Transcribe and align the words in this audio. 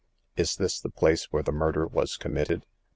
"Is 0.35 0.55
this 0.55 0.79
the 0.79 0.89
place 0.89 1.25
where 1.25 1.43
the 1.43 1.51
murder 1.51 1.85
was 1.85 2.17
committed 2.17 2.65